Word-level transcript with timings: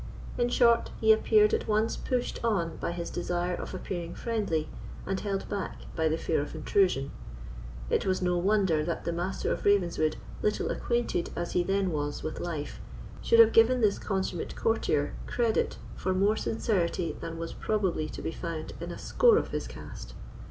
In 0.35 0.49
short, 0.49 0.89
he 0.99 1.11
appeared 1.13 1.53
at 1.53 1.67
once 1.67 1.95
pushed 1.95 2.43
on 2.43 2.77
by 2.77 2.91
his 2.91 3.11
desire 3.11 3.53
of 3.53 3.75
appearing 3.75 4.15
friendly, 4.15 4.67
and 5.05 5.19
held 5.19 5.47
back 5.47 5.81
by 5.95 6.09
the 6.09 6.17
fear 6.17 6.41
of 6.41 6.55
intrusion. 6.55 7.11
It 7.87 8.07
was 8.07 8.19
no 8.19 8.35
wonder 8.39 8.83
that 8.83 9.05
the 9.05 9.11
Master 9.11 9.51
of 9.53 9.63
Ravenswood, 9.63 10.17
little 10.41 10.71
acquainted 10.71 11.29
as 11.35 11.51
he 11.51 11.61
then 11.61 11.91
was 11.91 12.23
with 12.23 12.39
life, 12.39 12.79
should 13.21 13.39
have 13.41 13.53
given 13.53 13.81
this 13.81 13.99
consummate 13.99 14.55
courtier 14.55 15.13
credit 15.27 15.77
for 15.95 16.15
more 16.15 16.35
sincerity 16.35 17.15
than 17.21 17.37
was 17.37 17.53
probably 17.53 18.09
to 18.09 18.23
be 18.23 18.31
found 18.31 18.73
in 18.81 18.89
a 18.89 18.97
score 18.97 19.37
of 19.37 19.49
his 19.49 19.67
cast. 19.67 20.15